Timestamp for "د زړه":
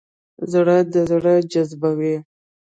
0.93-1.33